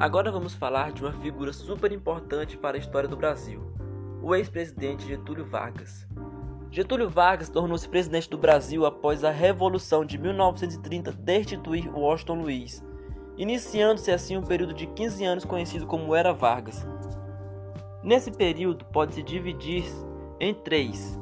[0.00, 3.70] Agora vamos falar de uma figura super importante para a história do Brasil,
[4.22, 6.08] o ex-presidente Getúlio Vargas.
[6.70, 12.82] Getúlio Vargas tornou-se presidente do Brasil após a Revolução de 1930 destituir Washington Luiz,
[13.36, 16.88] iniciando-se assim um período de 15 anos conhecido como Era Vargas.
[18.02, 19.84] Nesse período pode-se dividir
[20.40, 21.20] em três: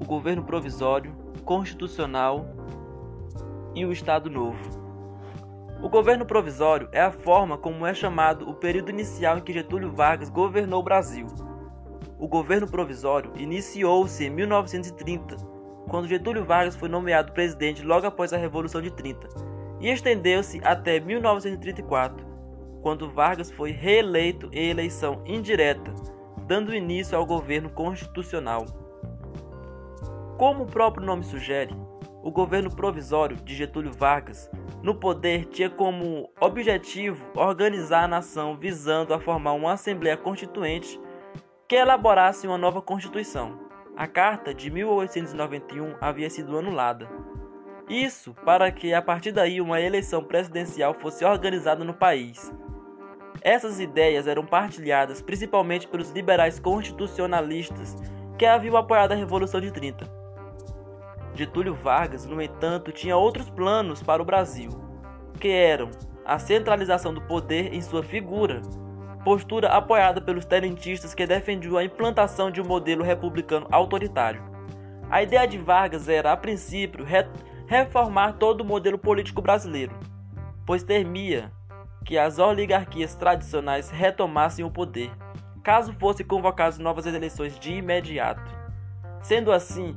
[0.00, 1.14] o governo provisório,
[1.44, 2.44] constitucional
[3.72, 4.85] e o Estado Novo.
[5.82, 9.92] O governo provisório é a forma como é chamado o período inicial em que Getúlio
[9.92, 11.26] Vargas governou o Brasil.
[12.18, 15.36] O governo provisório iniciou-se em 1930,
[15.86, 19.28] quando Getúlio Vargas foi nomeado presidente logo após a Revolução de 30,
[19.78, 22.26] e estendeu-se até 1934,
[22.80, 25.92] quando Vargas foi reeleito em eleição indireta,
[26.46, 28.64] dando início ao governo constitucional.
[30.38, 31.74] Como o próprio nome sugere,
[32.26, 34.50] o governo provisório de Getúlio Vargas
[34.82, 41.00] no poder tinha como objetivo organizar a nação visando a formar uma Assembleia Constituinte
[41.68, 43.60] que elaborasse uma nova Constituição.
[43.96, 47.08] A Carta de 1891 havia sido anulada.
[47.88, 52.52] Isso para que a partir daí uma eleição presidencial fosse organizada no país.
[53.40, 57.94] Essas ideias eram partilhadas principalmente pelos liberais constitucionalistas
[58.36, 60.25] que haviam apoiado a Revolução de 30.
[61.36, 64.70] Getúlio Vargas, no entanto, tinha outros planos para o Brasil,
[65.38, 65.90] que eram
[66.24, 68.62] a centralização do poder em sua figura,
[69.22, 74.42] postura apoiada pelos tenentistas que defendiam a implantação de um modelo republicano autoritário.
[75.10, 77.26] A ideia de Vargas era, a princípio, re
[77.68, 79.92] reformar todo o modelo político brasileiro,
[80.64, 81.50] pois temia
[82.04, 85.10] que as oligarquias tradicionais retomassem o poder,
[85.64, 88.56] caso fossem convocadas novas eleições de imediato.
[89.20, 89.96] Sendo assim,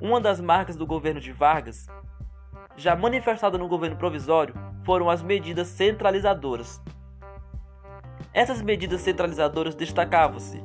[0.00, 1.86] uma das marcas do governo de Vargas,
[2.76, 4.54] já manifestada no governo provisório,
[4.84, 6.80] foram as medidas centralizadoras.
[8.32, 10.62] Essas medidas centralizadoras destacavam-se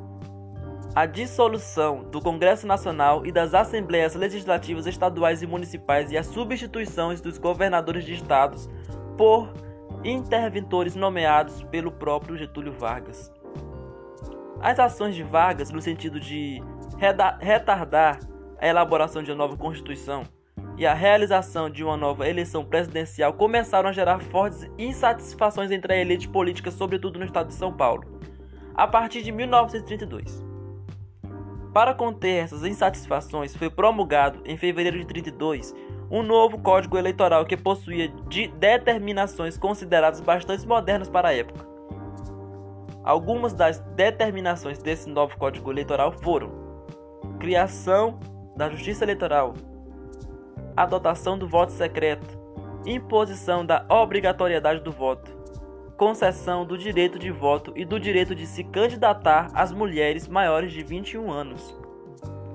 [0.95, 7.19] a dissolução do Congresso Nacional e das Assembleias Legislativas Estaduais e Municipais e as substituições
[7.19, 8.69] dos governadores de estados
[9.17, 9.51] por
[10.03, 13.31] interventores nomeados pelo próprio Getúlio Vargas.
[14.61, 16.61] As ações de Vargas no sentido de
[17.39, 18.19] retardar
[18.63, 20.23] a elaboração de uma nova Constituição
[20.77, 25.97] e a realização de uma nova eleição presidencial começaram a gerar fortes insatisfações entre a
[25.97, 28.21] elite política, sobretudo no estado de São Paulo,
[28.73, 30.41] a partir de 1932.
[31.73, 35.75] Para conter essas insatisfações, foi promulgado em fevereiro de 32
[36.09, 41.67] um novo Código Eleitoral que possuía de determinações consideradas bastante modernas para a época.
[43.03, 46.63] Algumas das determinações desse novo Código Eleitoral foram
[47.39, 48.19] criação
[48.55, 49.55] da Justiça Eleitoral,
[50.75, 52.37] adotação do voto secreto,
[52.85, 55.31] imposição da obrigatoriedade do voto,
[55.97, 60.83] concessão do direito de voto e do direito de se candidatar às mulheres maiores de
[60.83, 61.79] 21 anos.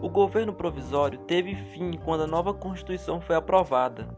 [0.00, 4.08] O governo provisório teve fim quando a nova Constituição foi aprovada,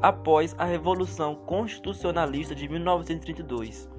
[0.00, 3.90] após a Revolução Constitucionalista de 1932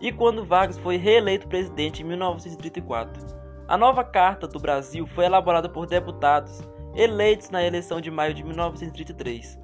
[0.00, 3.43] e quando Vargas foi reeleito presidente em 1934.
[3.66, 6.60] A nova Carta do Brasil foi elaborada por deputados
[6.94, 9.58] eleitos na eleição de maio de 1933.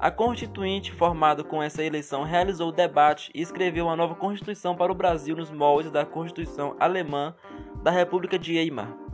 [0.00, 4.90] A Constituinte, formada com essa eleição, realizou o debate e escreveu uma nova Constituição para
[4.90, 7.34] o Brasil nos moldes da Constituição Alemã
[7.84, 9.05] da República de Weimar.